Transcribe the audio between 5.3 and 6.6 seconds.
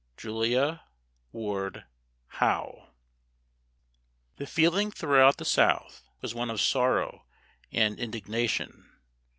the South was one of